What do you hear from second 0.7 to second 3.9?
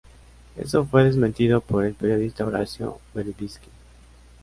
fue desmentido por el periodista Horacio Verbitsky.